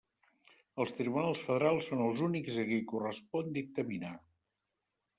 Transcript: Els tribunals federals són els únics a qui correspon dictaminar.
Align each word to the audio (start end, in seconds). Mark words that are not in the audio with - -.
Els 0.85 0.93
tribunals 0.99 1.43
federals 1.51 1.91
són 1.93 2.03
els 2.07 2.25
únics 2.31 2.59
a 2.65 2.67
qui 2.73 2.83
correspon 2.95 3.57
dictaminar. 3.63 4.19